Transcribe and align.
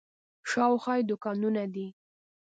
شاوخوا 0.49 0.93
یې 0.97 1.07
دوکانونه 1.09 1.63
دي. 1.73 1.87